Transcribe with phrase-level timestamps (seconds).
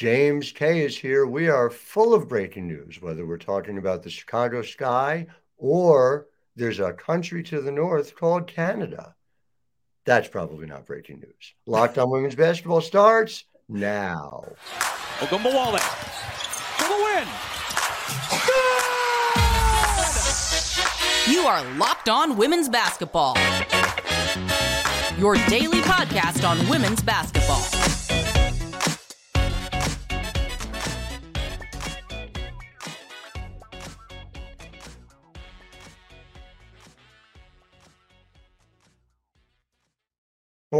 [0.00, 1.26] James Kay is here.
[1.26, 5.26] We are full of breaking news, whether we're talking about the Chicago Sky
[5.58, 6.26] or
[6.56, 9.14] there's a country to the north called Canada.
[10.06, 11.52] That's probably not breaking news.
[11.66, 14.42] Locked on Women's Basketball starts now.
[15.18, 15.78] Ogunbowale
[16.78, 17.28] for the win.
[21.30, 23.36] You are Locked On Women's Basketball.
[25.18, 27.99] Your daily podcast on women's basketball.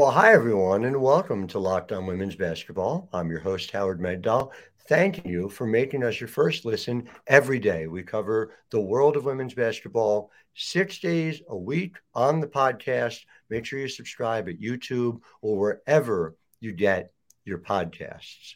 [0.00, 3.10] Well, hi, everyone, and welcome to Locked On Women's Basketball.
[3.12, 4.50] I'm your host, Howard Megdal.
[4.88, 7.86] Thank you for making us your first listen every day.
[7.86, 13.18] We cover the world of women's basketball six days a week on the podcast.
[13.50, 17.12] Make sure you subscribe at YouTube or wherever you get
[17.44, 18.54] your podcasts.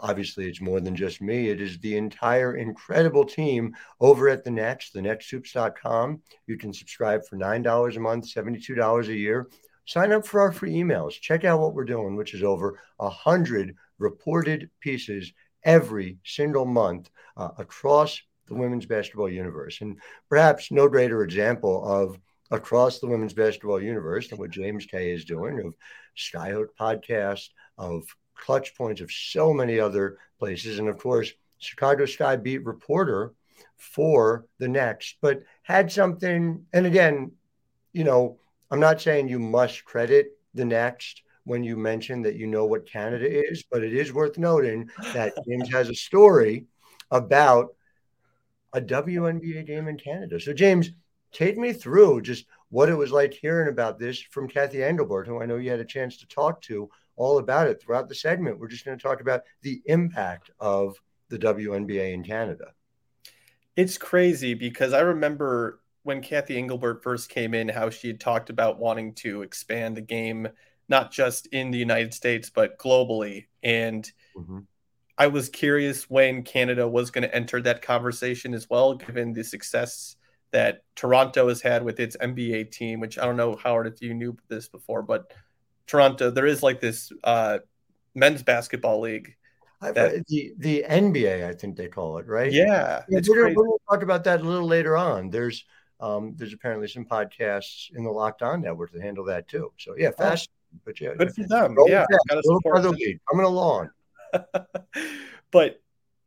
[0.00, 1.50] Obviously, it's more than just me.
[1.50, 6.22] It is the entire incredible team over at the Next, thenexthoops.com.
[6.46, 9.46] You can subscribe for $9 a month, $72 a year
[9.90, 11.20] sign up for our free emails.
[11.20, 15.32] Check out what we're doing, which is over a hundred reported pieces
[15.64, 19.80] every single month uh, across the women's basketball universe.
[19.80, 19.96] And
[20.28, 22.16] perhaps no greater example of
[22.52, 25.74] across the women's basketball universe than what James Kay is doing of
[26.16, 28.04] Skyhook podcast, of
[28.36, 30.78] clutch points, of so many other places.
[30.78, 33.34] And of course, Chicago Sky beat reporter
[33.76, 37.32] for the next, but had something, and again,
[37.92, 38.38] you know,
[38.70, 42.90] I'm not saying you must credit the next when you mention that you know what
[42.90, 43.52] Canada mm-hmm.
[43.52, 46.66] is, but it is worth noting that James has a story
[47.10, 47.74] about
[48.72, 50.38] a WNBA game in Canada.
[50.38, 50.90] So, James,
[51.32, 55.42] take me through just what it was like hearing about this from Kathy Engelbert, who
[55.42, 58.58] I know you had a chance to talk to all about it throughout the segment.
[58.58, 60.96] We're just going to talk about the impact of
[61.28, 62.72] the WNBA in Canada.
[63.76, 68.50] It's crazy because I remember when Kathy Engelbert first came in, how she had talked
[68.50, 70.48] about wanting to expand the game,
[70.88, 73.46] not just in the United States, but globally.
[73.62, 74.60] And mm-hmm.
[75.18, 79.44] I was curious when Canada was going to enter that conversation as well, given the
[79.44, 80.16] success
[80.52, 84.14] that Toronto has had with its NBA team, which I don't know, Howard, if you
[84.14, 85.32] knew this before, but
[85.86, 87.58] Toronto, there is like this uh,
[88.14, 89.34] men's basketball league.
[89.82, 92.52] That, the the NBA, I think they call it, right?
[92.52, 95.30] Yeah, yeah we're going to talk about that a little later on.
[95.30, 95.64] There's
[96.00, 99.72] um, there's apparently some podcasts in the Locked On Network that handle that too.
[99.78, 100.50] So yeah, fast.
[100.50, 102.94] Oh, but for them yeah, good for them.
[102.98, 103.90] Yeah, coming along.
[105.50, 105.80] but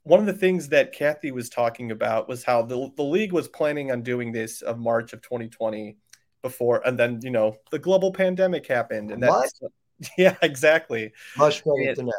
[0.04, 3.48] one of the things that Kathy was talking about was how the, the league was
[3.48, 5.96] planning on doing this of March of 2020
[6.42, 9.60] before, and then you know the global pandemic happened, and that's
[10.18, 11.14] yeah, exactly.
[11.38, 12.12] Much better the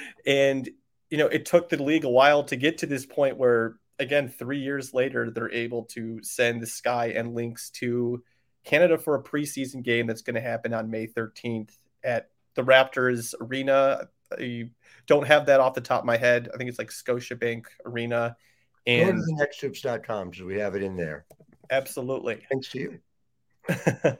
[0.26, 0.68] and
[1.10, 4.28] you know, it took the league a while to get to this point where again,
[4.28, 8.22] three years later, they're able to send the Sky and Lynx to
[8.64, 13.34] Canada for a preseason game that's going to happen on May 13th at the Raptors
[13.40, 14.08] Arena.
[14.38, 14.70] You
[15.06, 16.48] don't have that off the top of my head.
[16.52, 18.36] I think it's like Scotiabank Arena.
[18.86, 21.24] And Go to the nexthoops.com because we have it in there.
[21.70, 22.42] Absolutely.
[22.50, 22.98] Thanks to you.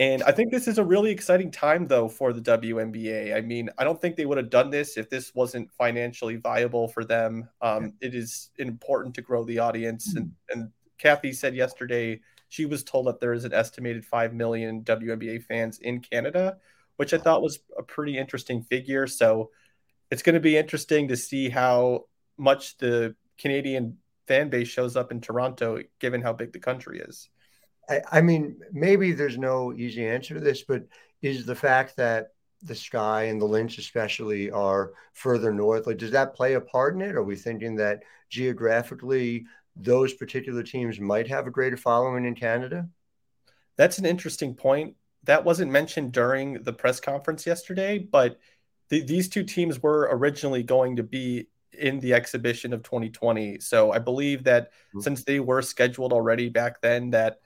[0.00, 3.36] And I think this is a really exciting time, though, for the WNBA.
[3.36, 6.88] I mean, I don't think they would have done this if this wasn't financially viable
[6.88, 7.50] for them.
[7.60, 10.14] Um, it is important to grow the audience.
[10.16, 14.84] And, and Kathy said yesterday she was told that there is an estimated 5 million
[14.84, 16.56] WNBA fans in Canada,
[16.96, 19.06] which I thought was a pretty interesting figure.
[19.06, 19.50] So
[20.10, 22.06] it's going to be interesting to see how
[22.38, 27.28] much the Canadian fan base shows up in Toronto, given how big the country is.
[27.88, 30.84] I, I mean, maybe there's no easy answer to this, but
[31.22, 32.32] is the fact that
[32.62, 36.94] the sky and the Lynx especially are further north like does that play a part
[36.94, 37.14] in it?
[37.14, 39.46] Are we thinking that geographically
[39.76, 42.88] those particular teams might have a greater following in canada?
[43.76, 44.96] That's an interesting point.
[45.24, 48.38] That wasn't mentioned during the press conference yesterday but
[48.90, 53.92] th- these two teams were originally going to be in the exhibition of 2020 so
[53.92, 55.00] i believe that mm-hmm.
[55.00, 57.38] since they were scheduled already back then that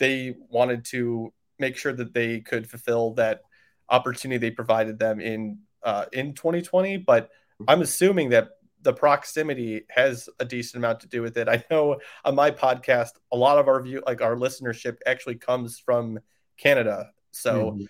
[0.00, 3.42] they wanted to make sure that they could fulfill that
[3.88, 6.96] opportunity they provided them in uh, in 2020.
[6.96, 7.30] But
[7.68, 8.48] I'm assuming that
[8.82, 11.48] the proximity has a decent amount to do with it.
[11.48, 15.78] I know on my podcast, a lot of our view, like our listenership, actually comes
[15.78, 16.18] from
[16.58, 17.72] Canada, so.
[17.72, 17.84] Mm-hmm.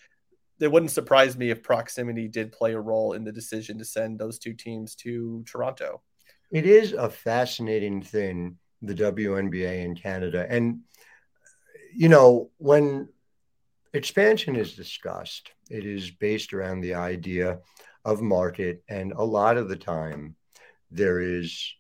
[0.63, 4.19] It wouldn't surprise me if proximity did play a role in the decision to send
[4.19, 6.03] those two teams to Toronto.
[6.51, 10.47] It is a fascinating thing, the WNBA in Canada.
[10.51, 10.81] And
[11.95, 13.09] you know, when
[13.93, 17.59] expansion is discussed, it is based around the idea
[18.05, 18.83] of market.
[18.89, 20.37] And a lot of the time,
[20.91, 21.75] there is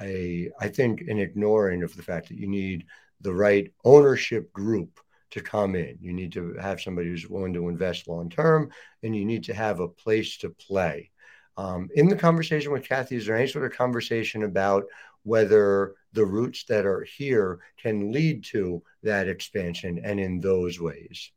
[0.00, 2.86] a, I think, an ignoring of the fact that you need
[3.20, 4.98] the right ownership group
[5.30, 5.96] to come in.
[6.00, 8.70] You need to have somebody who's willing to invest long term,
[9.02, 11.10] and you need to have a place to play.
[11.56, 14.84] Um, in the conversation with Kathy, is there any sort of conversation about
[15.22, 21.30] whether the roots that are here can lead to that expansion and in those ways?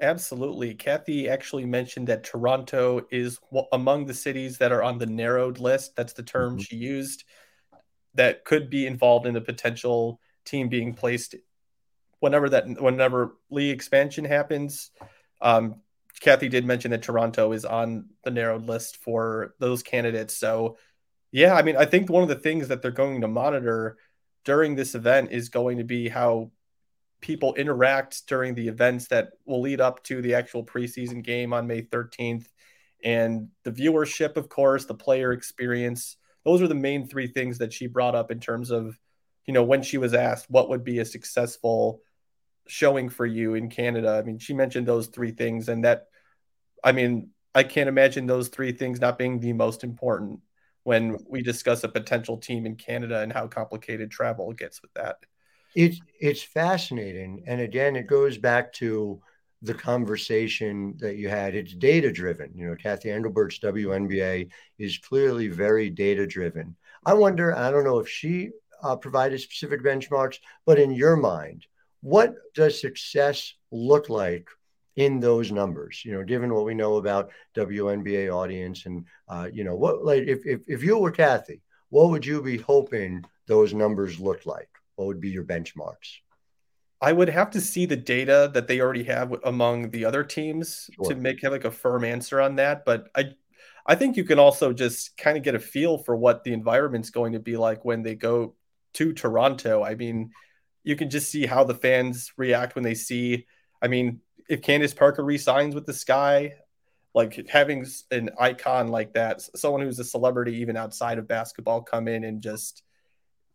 [0.00, 0.74] Absolutely.
[0.74, 3.38] Kathy actually mentioned that Toronto is
[3.72, 5.94] among the cities that are on the narrowed list.
[5.94, 6.62] That's the term mm-hmm.
[6.62, 7.24] she used
[8.14, 11.34] that could be involved in the potential team being placed
[12.20, 14.90] whenever that whenever league expansion happens.
[15.40, 15.76] Um,
[16.20, 20.36] Kathy did mention that Toronto is on the narrowed list for those candidates.
[20.36, 20.76] So,
[21.32, 23.96] yeah, I mean, I think one of the things that they're going to monitor
[24.44, 26.50] during this event is going to be how
[27.20, 31.66] people interact during the events that will lead up to the actual preseason game on
[31.66, 32.46] May 13th.
[33.04, 36.16] And the viewership, of course, the player experience.
[36.44, 38.98] Those are the main three things that she brought up in terms of,
[39.46, 42.00] you know, when she was asked what would be a successful
[42.66, 44.10] showing for you in Canada.
[44.10, 46.06] I mean, she mentioned those three things, and that,
[46.82, 50.40] I mean, I can't imagine those three things not being the most important
[50.84, 55.18] when we discuss a potential team in Canada and how complicated travel gets with that.
[55.76, 59.20] It's it's fascinating, and again, it goes back to
[59.62, 61.54] the conversation that you had.
[61.54, 62.50] It's data driven.
[62.54, 66.76] You know, Kathy Engelbert's WNBA is clearly very data driven.
[67.04, 67.56] I wonder.
[67.56, 68.50] I don't know if she
[68.82, 71.66] uh, provided specific benchmarks, but in your mind,
[72.00, 74.48] what does success look like
[74.96, 76.02] in those numbers?
[76.04, 80.24] You know, given what we know about WNBA audience, and uh, you know, what like
[80.24, 84.68] if, if if you were Kathy, what would you be hoping those numbers looked like?
[84.96, 86.18] What would be your benchmarks?
[87.00, 90.90] I would have to see the data that they already have among the other teams
[90.94, 91.10] sure.
[91.10, 92.84] to make like a firm answer on that.
[92.84, 93.32] But I,
[93.86, 97.10] I think you can also just kind of get a feel for what the environment's
[97.10, 98.54] going to be like when they go
[98.94, 99.82] to Toronto.
[99.82, 100.30] I mean,
[100.84, 103.46] you can just see how the fans react when they see.
[103.80, 104.20] I mean,
[104.50, 106.54] if Candace Parker resigns with the Sky,
[107.14, 112.08] like having an icon like that, someone who's a celebrity even outside of basketball, come
[112.08, 112.82] in and just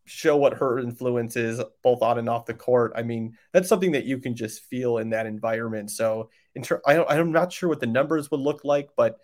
[0.05, 2.93] show what her influence is both on and off the court.
[2.95, 5.91] I mean, that's something that you can just feel in that environment.
[5.91, 9.19] So, in ter- I I'm not sure what the numbers would look like, but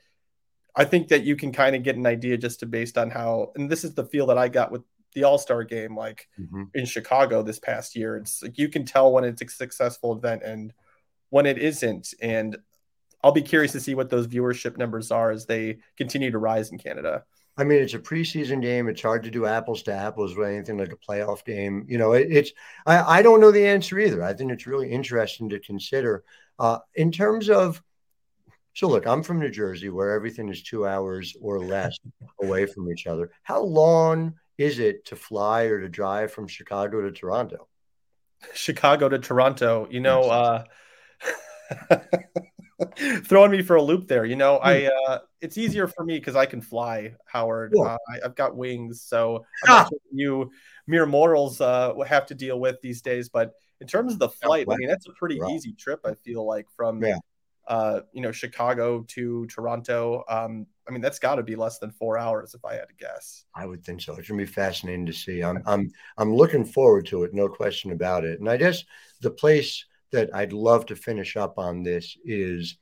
[0.75, 3.53] I think that you can kind of get an idea just to based on how.
[3.55, 4.81] And this is the feel that I got with
[5.13, 6.63] the All Star game, like mm-hmm.
[6.73, 8.17] in Chicago this past year.
[8.17, 10.73] It's like you can tell when it's a successful event and
[11.31, 12.13] when it isn't.
[12.21, 12.55] And
[13.23, 16.71] I'll be curious to see what those viewership numbers are as they continue to rise
[16.71, 17.23] in Canada.
[17.57, 18.87] I mean, it's a preseason game.
[18.87, 21.85] It's hard to do apples to apples with anything like a playoff game.
[21.87, 22.51] You know, it, it's
[22.85, 24.23] I, I don't know the answer either.
[24.23, 26.23] I think it's really interesting to consider
[26.59, 27.81] uh, in terms of.
[28.73, 31.97] So look, I'm from New Jersey, where everything is two hours or less
[32.41, 33.31] away from each other.
[33.43, 37.67] How long is it to fly or to drive from Chicago to Toronto?
[38.53, 39.87] Chicago to Toronto.
[39.91, 40.63] You know, uh,
[43.25, 44.25] throwing me for a loop there.
[44.25, 44.89] You know, I hmm.
[45.07, 47.73] uh, it's easier for me because I can fly, Howard.
[47.75, 49.87] Uh, I, have got wings, so ah.
[49.89, 50.51] sure you
[50.87, 53.29] mere mortals uh, have to deal with these days.
[53.29, 55.51] But in terms of the flight, I mean, that's a pretty right.
[55.51, 55.99] easy trip.
[56.05, 57.17] I feel like from yeah.
[57.67, 60.23] uh, you know Chicago to Toronto.
[60.29, 62.95] Um, I mean, that's got to be less than four hours if I had to
[62.99, 63.45] guess.
[63.55, 64.15] I would think so.
[64.15, 65.41] It's gonna be fascinating to see.
[65.41, 68.39] I'm I'm I'm looking forward to it, no question about it.
[68.39, 68.83] And I guess
[69.21, 72.77] the place that I'd love to finish up on this is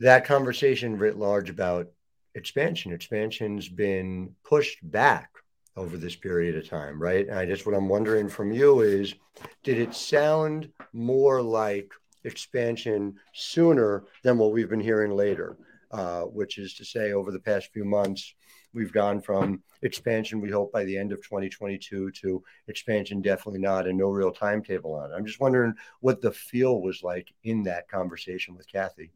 [0.00, 1.88] that conversation writ large about
[2.34, 2.92] expansion.
[2.92, 5.30] Expansion's been pushed back
[5.76, 7.28] over this period of time, right?
[7.28, 9.14] And I guess what I'm wondering from you is
[9.62, 11.92] did it sound more like
[12.24, 15.56] expansion sooner than what we've been hearing later?
[15.90, 18.34] Uh, which is to say, over the past few months,
[18.78, 23.86] we've gone from expansion, we hope by the end of 2022, to expansion definitely not,
[23.86, 25.14] and no real timetable on it.
[25.14, 29.10] I'm just wondering what the feel was like in that conversation with Kathy.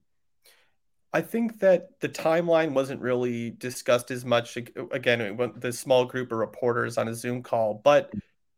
[1.15, 4.57] I think that the timeline wasn't really discussed as much.
[4.57, 8.13] Again, the small group of reporters on a Zoom call, but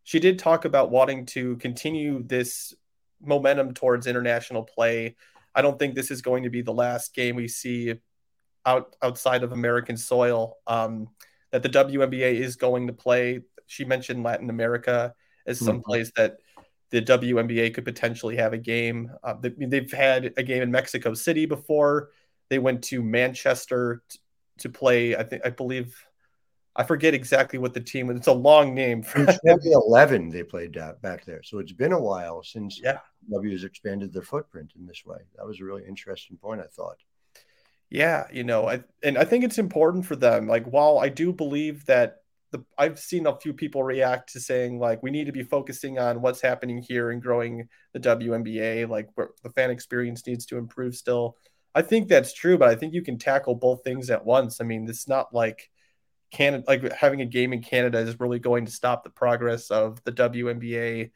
[0.05, 2.75] she did talk about wanting to continue this
[3.21, 5.17] momentum towards international play.
[5.55, 7.95] I don't think this is going to be the last game we see
[8.67, 10.57] out outside of American soil.
[10.67, 11.09] Um,
[11.55, 13.41] that the WNBA is going to play.
[13.67, 15.15] She mentioned Latin America
[15.47, 15.89] as some mm-hmm.
[15.89, 16.39] place that
[16.91, 19.11] the WNBA could potentially have a game.
[19.23, 22.11] Uh, they, have had a game in Mexico City before.
[22.51, 24.19] They went to Manchester t-
[24.59, 25.15] to play.
[25.15, 25.97] I think I believe
[26.75, 28.17] I forget exactly what the team was.
[28.17, 29.05] It's a long name.
[29.15, 32.99] In 2011, they played back there, so it's been a while since yeah.
[33.31, 35.19] W has expanded their footprint in this way.
[35.37, 36.61] That was a really interesting point.
[36.61, 36.97] I thought.
[37.95, 40.49] Yeah, you know, I and I think it's important for them.
[40.49, 42.17] Like, while I do believe that
[42.51, 46.01] the I've seen a few people react to saying like we need to be focusing
[46.01, 48.89] on what's happening here and growing the WNBA.
[48.89, 51.37] Like, the fan experience needs to improve still.
[51.73, 54.61] I think that's true, but I think you can tackle both things at once.
[54.61, 55.71] I mean, it's not like
[56.33, 60.03] Canada, like having a game in Canada is really going to stop the progress of
[60.03, 61.13] the WNBA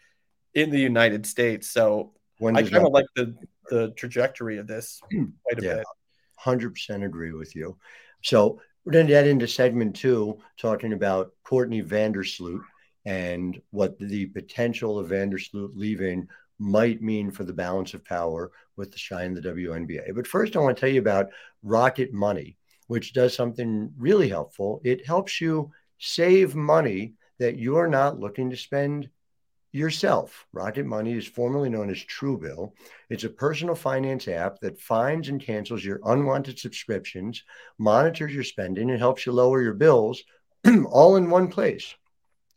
[0.55, 1.73] in the United States.
[1.73, 3.35] So I kind of like the
[3.69, 5.85] the trajectory of this quite a yeah, bit.
[6.39, 7.77] Hundred percent agree with you.
[8.23, 12.63] So we're going to get into segment two, talking about Courtney Vandersloot
[13.05, 16.29] and what the potential of Vandersloot leaving
[16.59, 20.15] might mean for the balance of power with the shine the WNBA.
[20.15, 21.29] But first, I want to tell you about
[21.63, 24.81] Rocket Money, which does something really helpful.
[24.85, 29.09] It helps you save money that you're not looking to spend
[29.73, 30.47] yourself.
[30.53, 32.73] Rocket Money is formerly known as Truebill.
[33.11, 37.45] It's a personal finance app that finds and cancels your unwanted subscriptions,
[37.79, 40.23] monitors your spending, and helps you lower your bills
[40.91, 41.95] all in one place.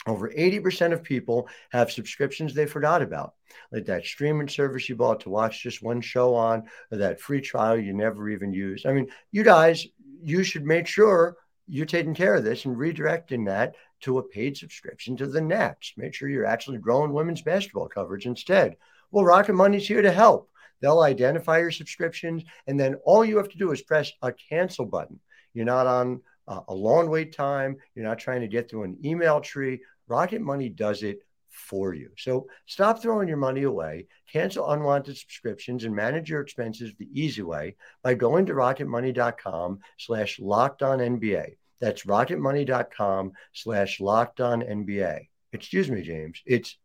[0.08, 3.36] Over 80% of people have subscriptions they forgot about,
[3.72, 7.42] like that streaming service you bought to watch just one show on, or that free
[7.42, 8.88] trial you never even used.
[8.88, 9.86] I mean, you guys,
[10.24, 11.38] you should make sure
[11.68, 15.98] you're taking care of this and redirecting that to a paid subscription to the Next.
[15.98, 18.78] Make sure you're actually growing women's basketball coverage instead.
[19.12, 20.50] Well, Rocket Money's here to help.
[20.82, 24.86] They'll identify your subscriptions, and then all you have to do is press a cancel
[24.86, 25.20] button.
[25.54, 27.78] You're not on uh, a long wait time.
[27.94, 29.82] You're not trying to get through an email tree.
[30.08, 31.20] Rocket Money does it
[31.52, 32.10] for you.
[32.18, 37.42] So stop throwing your money away, cancel unwanted subscriptions, and manage your expenses the easy
[37.42, 41.58] way by going to rocketmoney.com slash locked on NBA.
[41.82, 45.28] That's rocketmoney.com slash locked on NBA.
[45.52, 46.42] Excuse me, James.
[46.46, 46.78] It's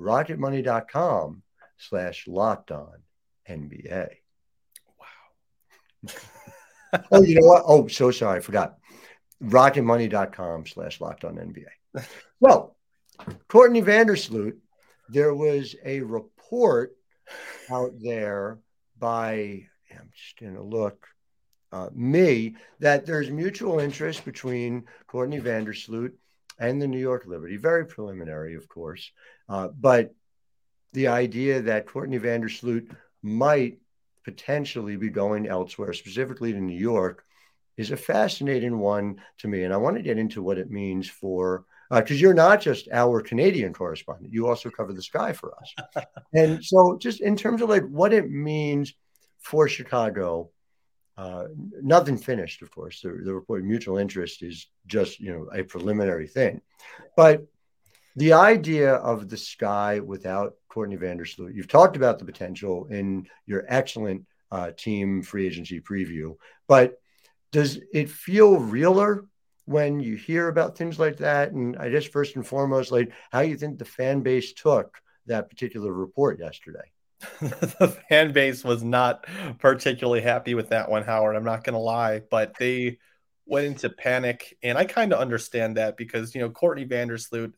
[0.00, 1.42] rocketmoney.com
[1.78, 3.02] slash locked on
[3.48, 4.08] NBA.
[4.98, 6.14] Wow.
[7.12, 7.64] oh, you know what?
[7.66, 8.38] Oh, so sorry.
[8.38, 8.76] I forgot.
[9.42, 12.04] Rocketmoney.com slash locked on NBA.
[12.38, 12.76] Well,
[13.48, 14.58] Courtney Vandersloot,
[15.08, 16.94] there was a report
[17.70, 18.58] out there
[18.98, 21.06] by, I'm just going to look,
[21.72, 26.12] uh, me that there's mutual interest between Courtney Vandersloot
[26.58, 27.56] and the New York Liberty.
[27.56, 29.10] Very preliminary, of course,
[29.48, 30.14] uh, but
[30.92, 33.78] the idea that Courtney Vandersloot might
[34.24, 37.24] potentially be going elsewhere, specifically to New York,
[37.76, 39.64] is a fascinating one to me.
[39.64, 42.88] And I want to get into what it means for because uh, you're not just
[42.90, 46.04] our Canadian correspondent, you also cover the sky for us.
[46.34, 48.94] and so, just in terms of like what it means
[49.38, 50.50] for Chicago
[51.16, 51.46] uh,
[51.82, 53.00] nothing finished, of course.
[53.00, 56.60] The, the report mutual interest is just you know a preliminary thing,
[57.16, 57.46] but
[58.16, 63.64] the idea of the sky without Courtney Vandersloot, you've talked about the potential in your
[63.68, 66.98] excellent uh, team free agency preview, but
[67.52, 69.26] does it feel realer
[69.64, 71.52] when you hear about things like that?
[71.52, 75.50] And I guess first and foremost, like how you think the fan base took that
[75.50, 76.92] particular report yesterday.
[77.40, 79.26] the fan base was not
[79.58, 81.36] particularly happy with that one, Howard.
[81.36, 82.98] I'm not going to lie, but they
[83.46, 87.52] went into panic, and I kind of understand that because you know Courtney Vandersloot,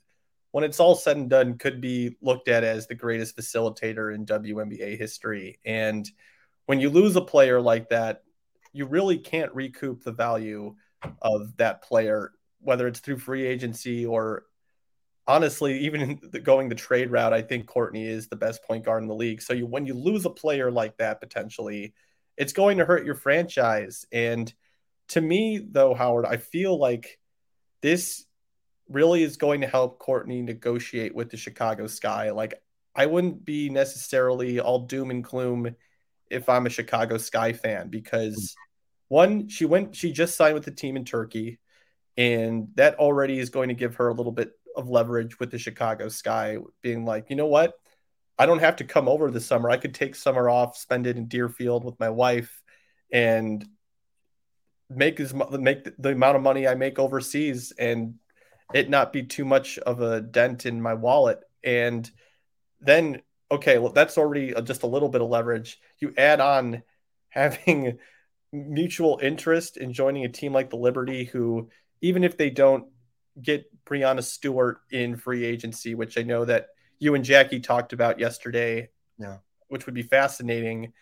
[0.52, 4.26] when it's all said and done, could be looked at as the greatest facilitator in
[4.26, 5.58] WNBA history.
[5.64, 6.08] And
[6.66, 8.22] when you lose a player like that,
[8.72, 10.74] you really can't recoup the value
[11.22, 14.44] of that player, whether it's through free agency or
[15.28, 19.02] honestly, even the, going the trade route, I think Courtney is the best point guard
[19.02, 19.42] in the league.
[19.42, 21.92] So you, when you lose a player like that, potentially,
[22.36, 24.06] it's going to hurt your franchise.
[24.10, 24.52] And
[25.08, 27.18] to me, though, Howard, I feel like
[27.82, 28.24] this
[28.88, 32.30] really is going to help Courtney negotiate with the Chicago Sky.
[32.30, 32.54] Like,
[32.94, 35.76] I wouldn't be necessarily all doom and gloom
[36.30, 38.54] if I'm a Chicago Sky fan because
[39.08, 41.58] one, she went, she just signed with the team in Turkey,
[42.16, 45.58] and that already is going to give her a little bit of leverage with the
[45.58, 47.74] Chicago Sky, being like, you know what?
[48.38, 49.68] I don't have to come over this summer.
[49.68, 52.62] I could take summer off, spend it in Deerfield with my wife,
[53.12, 53.66] and
[54.88, 58.14] make as make the amount of money I make overseas, and
[58.72, 61.40] it not be too much of a dent in my wallet.
[61.64, 62.08] And
[62.80, 65.80] then, okay, well, that's already just a little bit of leverage.
[65.98, 66.84] You add on
[67.30, 67.98] having
[68.52, 71.70] mutual interest in joining a team like the Liberty, who
[72.00, 72.86] even if they don't
[73.42, 76.68] get Breanna Stewart in free agency, which I know that
[76.98, 78.90] you and Jackie talked about yesterday.
[79.18, 79.38] Yeah.
[79.68, 80.92] Which would be fascinating.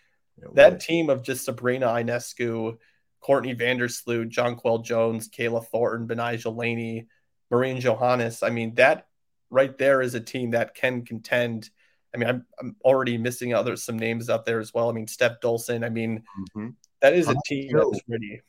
[0.55, 2.77] that team of just Sabrina Ionescu,
[3.21, 7.07] Courtney Vandersloot, Jonquel Jones, Kayla Thornton, Betnijah Laney,
[7.51, 8.43] Marine Johannes.
[8.43, 9.07] I mean, that
[9.51, 11.71] right there is a team that can contend.
[12.15, 14.91] I mean, I'm, I'm already missing other some names out there as well.
[14.91, 15.85] I mean, Steph Dolson.
[15.85, 16.25] I mean,
[16.57, 16.71] mm-hmm.
[17.01, 18.41] That is a team that's ready.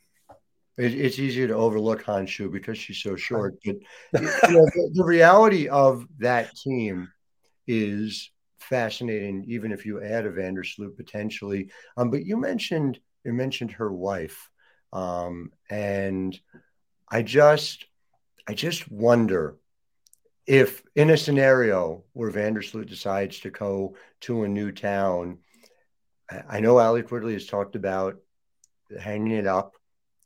[0.78, 3.56] It, it's easier to overlook Han Xu because she's so short.
[3.64, 3.76] But
[4.12, 7.08] you know, the, the reality of that team
[7.66, 11.70] is fascinating, even if you add a Vandersloot potentially.
[11.96, 14.48] Um, but you mentioned you mentioned her wife,
[14.92, 16.38] um, and
[17.08, 17.86] I just
[18.46, 19.56] I just wonder
[20.46, 25.38] if in a scenario where Vandersloot decides to go to a new town,
[26.48, 28.16] I know Allie Quigley has talked about
[28.98, 29.74] hanging it up.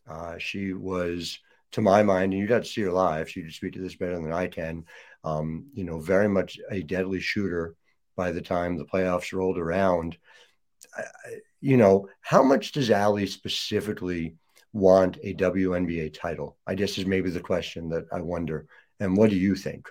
[0.09, 1.39] Uh, she was,
[1.73, 3.29] to my mind, and you got to see her live.
[3.29, 4.85] She could speak to this better than I can.
[5.25, 7.77] Um, you know, very much a deadly shooter
[8.17, 10.17] by the time the playoffs rolled around.
[10.97, 11.03] I,
[11.61, 14.35] you know, how much does Allie specifically
[14.73, 16.57] want a WNBA title?
[16.67, 18.67] I guess is maybe the question that I wonder.
[19.01, 19.89] And what do you think?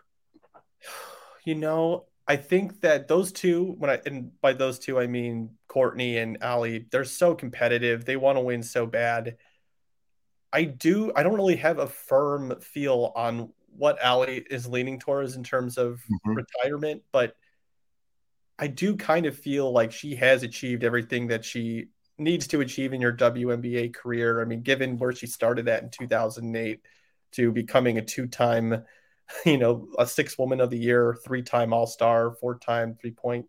[1.46, 5.52] You know, I think that those two, when I and by those two I mean
[5.68, 8.06] Courtney and Allie, they're so competitive.
[8.06, 9.38] They want to win so bad.
[10.54, 11.12] I do.
[11.16, 15.78] I don't really have a firm feel on what Allie is leaning towards in terms
[15.78, 16.34] of mm-hmm.
[16.36, 17.36] retirement, but
[18.60, 22.94] I do kind of feel like she has achieved everything that she needs to achieve
[22.94, 24.42] in your WNBA career.
[24.42, 26.82] I mean, given where she started at in 2008
[27.34, 28.84] to becoming a two-time
[29.46, 33.12] you know, a six woman of the year, three time All Star, four time three
[33.12, 33.46] point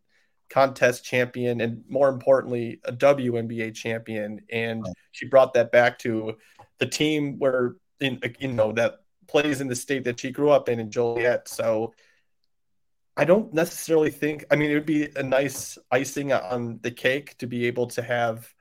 [0.51, 4.41] contest champion, and more importantly, a WNBA champion.
[4.51, 6.37] And she brought that back to
[6.83, 10.69] the team where, in, you know, that plays in the state that she grew up
[10.69, 11.47] in, in Joliet.
[11.47, 11.95] So
[13.17, 17.39] I don't necessarily think, I mean, it would be a nice icing on the cake
[17.39, 18.53] to be able to have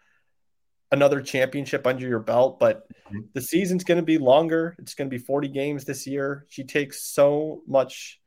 [0.91, 3.21] another championship under your belt, but mm-hmm.
[3.33, 4.75] the season's going to be longer.
[4.77, 6.45] It's going to be 40 games this year.
[6.47, 8.21] She takes so much,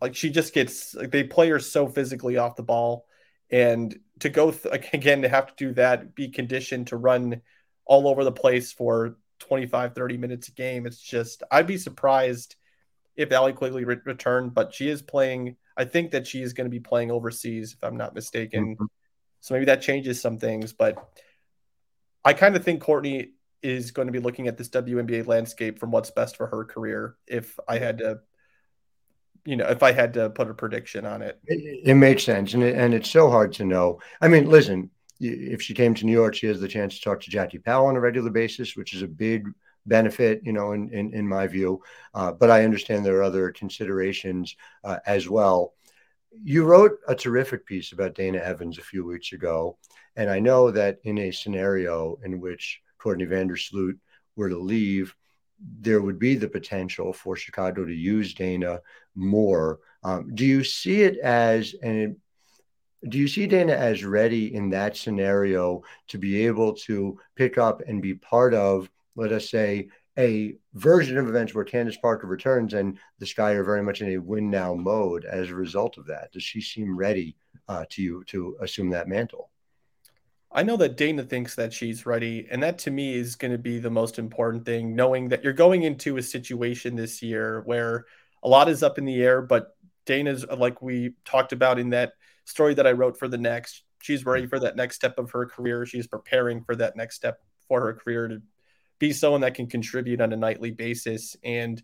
[0.00, 3.04] like she just gets, like they play her so physically off the ball.
[3.50, 7.42] And to go th- again, to have to do that, be conditioned to run
[7.86, 10.86] all over the place for 25, 30 minutes a game.
[10.86, 12.56] It's just, I'd be surprised
[13.16, 15.56] if Allie Quigley re- returned, but she is playing.
[15.76, 18.74] I think that she is going to be playing overseas, if I'm not mistaken.
[18.74, 18.84] Mm-hmm.
[19.40, 20.96] So maybe that changes some things, but
[22.24, 23.32] I kind of think Courtney
[23.62, 27.16] is going to be looking at this WNBA landscape from what's best for her career.
[27.26, 28.20] If I had to,
[29.44, 32.54] you know, if I had to put a prediction on it, it, it makes sense,
[32.54, 34.00] and it, and it's so hard to know.
[34.20, 37.20] I mean, listen, if she came to New York, she has the chance to talk
[37.20, 39.48] to Jackie Powell on a regular basis, which is a big
[39.86, 41.80] benefit, you know, in in, in my view.
[42.14, 45.74] Uh, but I understand there are other considerations uh, as well.
[46.42, 49.78] You wrote a terrific piece about Dana Evans a few weeks ago,
[50.16, 53.98] and I know that in a scenario in which Courtney Vandersloot
[54.36, 55.14] were to leave,
[55.80, 58.80] there would be the potential for Chicago to use Dana
[59.14, 59.78] more.
[60.02, 62.16] Um, do you see it as and
[63.08, 67.82] do you see Dana as ready in that scenario to be able to pick up
[67.86, 69.88] and be part of, let us say,
[70.18, 74.10] a version of events where Candace Parker returns and the Sky are very much in
[74.10, 76.32] a win now mode as a result of that?
[76.32, 77.36] Does she seem ready
[77.68, 79.50] uh, to you to assume that mantle?
[80.52, 83.58] I know that Dana thinks that she's ready, and that to me is going to
[83.58, 84.94] be the most important thing.
[84.94, 88.04] Knowing that you're going into a situation this year where
[88.44, 92.12] a lot is up in the air, but Dana's like we talked about in that
[92.44, 93.82] story that I wrote for the next.
[94.02, 95.86] She's ready for that next step of her career.
[95.86, 98.42] She's preparing for that next step for her career to
[98.98, 101.36] be someone that can contribute on a nightly basis.
[101.42, 101.82] And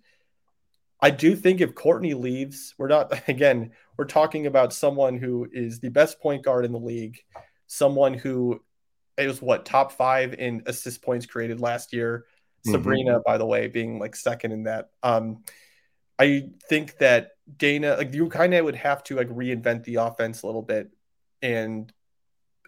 [1.00, 5.80] I do think if Courtney leaves, we're not again, we're talking about someone who is
[5.80, 7.20] the best point guard in the league
[7.70, 8.60] someone who
[9.16, 12.26] it was what top five in assist points created last year.
[12.66, 12.72] Mm-hmm.
[12.72, 14.90] Sabrina, by the way, being like second in that.
[15.02, 15.44] Um,
[16.18, 20.42] I think that Dana, like you kind of would have to like reinvent the offense
[20.42, 20.90] a little bit
[21.42, 21.92] and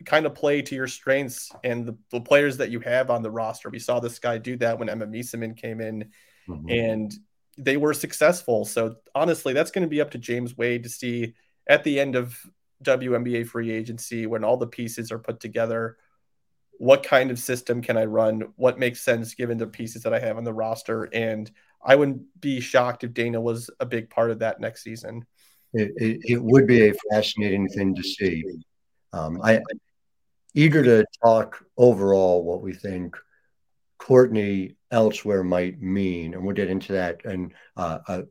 [0.05, 3.31] kind of play to your strengths and the, the players that you have on the
[3.31, 3.71] roster.
[3.71, 6.11] We saw this guy do that when Emma Meesseman came in
[6.49, 6.69] mm-hmm.
[6.69, 7.15] and
[7.59, 8.65] they were successful.
[8.65, 11.35] So honestly, that's going to be up to James Wade to see
[11.67, 12.39] at the end of
[12.83, 15.97] WNBA free agency when all the pieces are put together.
[16.79, 18.53] What kind of system can I run?
[18.57, 21.05] What makes sense given the pieces that I have on the roster?
[21.13, 21.51] And
[21.85, 25.27] I wouldn't be shocked if Dana was a big part of that next season.
[25.73, 28.45] It, it, it would be a fascinating thing to see.
[29.13, 29.61] Um, I
[30.55, 33.17] eager to talk overall what we think
[33.99, 38.23] Courtney elsewhere might mean, and we'll get into that in uh, a,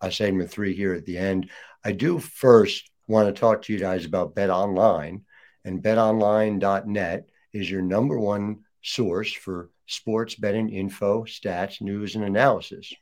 [0.00, 1.50] a segment three here at the end.
[1.84, 5.24] I do first want to talk to you guys about Bet Online.
[5.64, 12.92] And betonline.net is your number one source for sports betting info, stats, news, and analysis.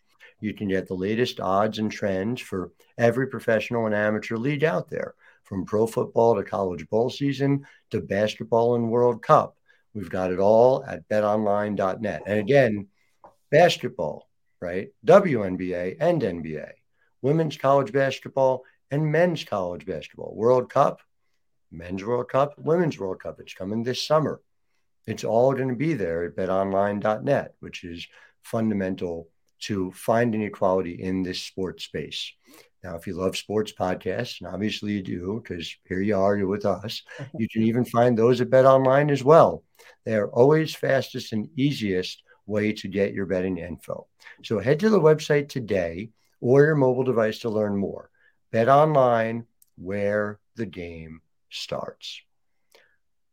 [0.40, 4.88] You can get the latest odds and trends for every professional and amateur league out
[4.88, 9.56] there, from pro football to college bowl season to basketball and World Cup.
[9.94, 12.22] We've got it all at betonline.net.
[12.26, 12.88] And again,
[13.50, 14.28] basketball,
[14.60, 14.88] right?
[15.04, 16.70] WNBA and NBA,
[17.22, 21.00] women's college basketball and men's college basketball, World Cup,
[21.72, 23.40] men's World Cup, women's World Cup.
[23.40, 24.40] It's coming this summer.
[25.06, 28.06] It's all going to be there at betonline.net, which is
[28.42, 29.28] fundamental
[29.60, 32.32] to finding equality in this sports space.
[32.82, 36.46] Now, if you love sports podcasts, and obviously you do, because here you are, you're
[36.46, 37.02] with us,
[37.38, 39.64] you can even find those at BetOnline as well.
[40.04, 44.06] They are always fastest and easiest way to get your betting info.
[44.44, 48.10] So head to the website today or your mobile device to learn more.
[48.52, 52.22] Bet Online, where the game starts.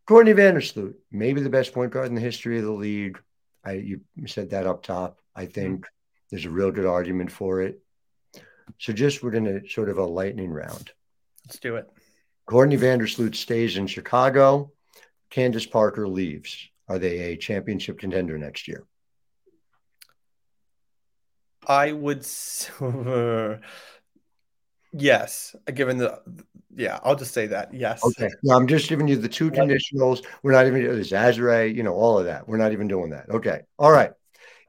[0.05, 3.19] Courtney Vandersloot, maybe the best point guard in the history of the league.
[3.65, 5.19] I you said that up top.
[5.35, 6.25] I think mm-hmm.
[6.29, 7.79] there's a real good argument for it.
[8.79, 10.91] So just we're in a sort of a lightning round.
[11.45, 11.89] Let's do it.
[12.45, 14.71] Courtney Vandersloot stays in Chicago.
[15.29, 16.69] Candace Parker leaves.
[16.87, 18.83] Are they a championship contender next year?
[21.65, 22.25] I would.
[24.93, 26.21] yes, uh, given the.
[26.75, 27.73] Yeah, I'll just say that.
[27.73, 28.03] Yes.
[28.03, 28.29] Okay.
[28.41, 30.25] No, I'm just giving you the two conditionals.
[30.41, 32.47] We're not even there's Azure, you know, all of that.
[32.47, 33.29] We're not even doing that.
[33.29, 33.61] Okay.
[33.77, 34.11] All right.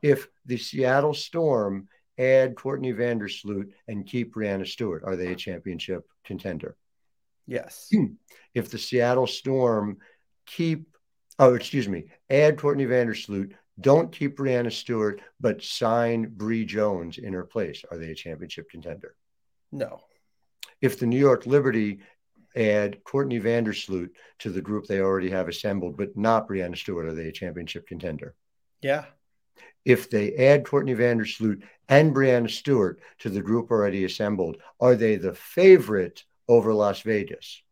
[0.02, 6.06] If the Seattle Storm add Courtney Vandersloot and keep Breanna Stewart, are they a championship
[6.24, 6.76] contender?
[7.46, 7.88] Yes.
[7.92, 8.14] Hmm,
[8.54, 9.98] if the Seattle Storm
[10.46, 10.96] keep,
[11.38, 17.32] oh, excuse me, add Courtney Vandersloot, don't keep Breanna Stewart, but sign Bree Jones in
[17.32, 19.16] her place, are they a championship contender?
[19.72, 20.00] No.
[20.84, 22.00] If the New York Liberty
[22.54, 27.14] add Courtney Vandersloot to the group they already have assembled, but not Breanna Stewart, are
[27.14, 28.34] they a championship contender?
[28.82, 29.06] Yeah.
[29.86, 35.16] If they add Courtney Vandersloot and Breanna Stewart to the group already assembled, are they
[35.16, 37.62] the favorite over Las Vegas?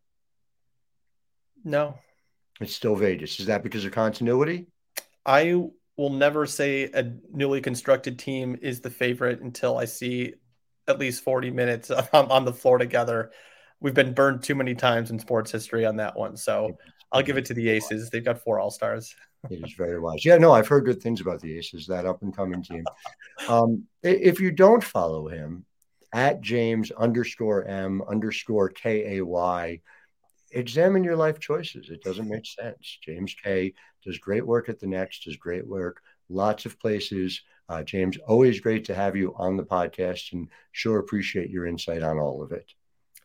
[1.64, 1.98] No.
[2.62, 3.40] It's still Vegas.
[3.40, 4.68] Is that because of continuity?
[5.27, 5.66] I
[5.98, 10.33] will never say a newly constructed team is the favorite until I see
[10.88, 13.31] at least 40 minutes on the floor together.
[13.81, 16.37] We've been burned too many times in sports history on that one.
[16.37, 16.79] So
[17.11, 18.11] I'll give it to the Aces.
[18.11, 19.14] They've got four All Stars.
[19.51, 20.25] It is very wise.
[20.25, 22.85] Yeah, no, I've heard good things about the Aces, that up and coming team.
[23.49, 25.64] Um, if you don't follow him
[26.12, 29.81] at James underscore M underscore K A Y,
[30.53, 31.90] examine your life choices.
[31.90, 32.99] It doesn't make sense.
[33.03, 37.42] James Kay does great work at the next, does great work, lots of places.
[37.68, 42.03] Uh, James, always great to have you on the podcast and sure appreciate your insight
[42.03, 42.72] on all of it.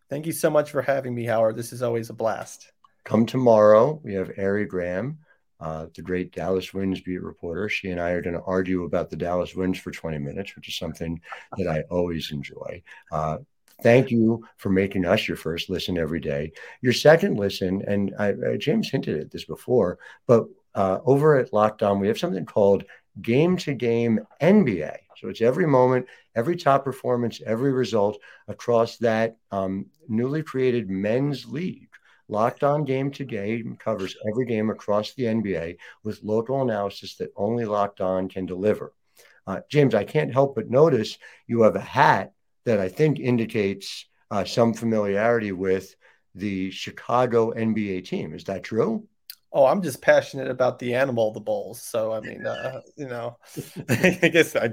[0.10, 1.58] Thank you so much for having me, Howard.
[1.58, 2.72] This is always a blast.
[3.04, 4.00] Come tomorrow.
[4.04, 5.20] We have Ari Graham,
[5.60, 7.68] uh, the great Dallas Wings beat reporter.
[7.68, 10.70] She and I are going to argue about the Dallas Wings for 20 minutes, which
[10.70, 11.20] is something
[11.58, 12.84] that I always enjoy.
[13.12, 13.40] Uh,
[13.82, 16.52] thank you for making us your first listen every day.
[16.82, 20.46] Your second listen, and I, James hinted at this before, but
[20.76, 22.86] uh, over at Locked On, we have something called
[23.22, 24.98] Game to Game NBA.
[25.18, 31.46] So it's every moment, every top performance, every result across that um, newly created men's
[31.46, 31.90] league.
[32.30, 37.32] Locked On Game to Game covers every game across the NBA with local analysis that
[37.36, 38.94] only Locked On can deliver.
[39.48, 42.34] Uh, James, I can't help but notice you have a hat
[42.66, 45.96] that I think indicates uh, some familiarity with
[46.36, 48.34] the Chicago NBA team.
[48.34, 49.08] Is that true?
[49.54, 51.82] Oh, I'm just passionate about the animal, the Bulls.
[51.82, 53.38] So I mean, uh, you know,
[53.90, 54.70] I guess I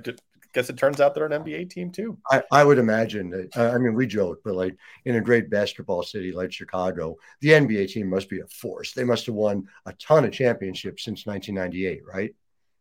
[0.55, 2.17] guess it turns out they're an NBA team too.
[2.31, 3.31] I, I would imagine.
[3.31, 7.51] That, I mean, we joke, but like in a great basketball city like Chicago, the
[7.51, 8.93] NBA team must be a force.
[8.93, 12.35] They must have won a ton of championships since 1998, right?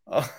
[0.07, 0.29] Oh.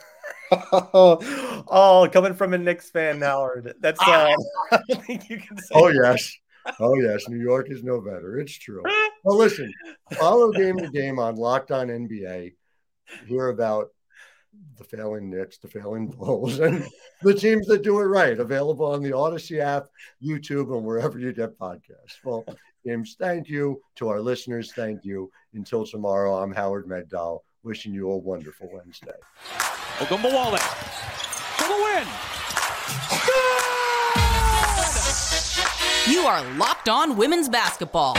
[0.72, 3.74] oh, coming from a Knicks fan, Howard.
[3.80, 4.34] That's uh,
[4.72, 5.74] I think you can say.
[5.74, 6.36] Oh yes,
[6.80, 8.38] oh yes, New York is no better.
[8.38, 8.82] It's true.
[9.24, 9.72] Well, listen,
[10.12, 12.54] follow game to game on Locked On NBA.
[13.26, 13.88] Hear about
[14.76, 16.86] the failing Knicks, the failing Bulls, and
[17.22, 18.38] the teams that do it right.
[18.38, 19.86] Available on the Odyssey app,
[20.22, 22.18] YouTube, and wherever you get podcasts.
[22.24, 22.44] Well,
[22.86, 24.72] James, thank you to our listeners.
[24.72, 25.30] Thank you.
[25.54, 29.12] Until tomorrow, I'm Howard Megdal, wishing you a wonderful Wednesday.
[29.98, 32.33] Ogunbowale for the win.
[36.06, 38.14] You are locked on women's basketball.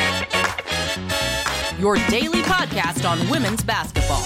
[1.78, 4.24] Your daily podcast on women's basketball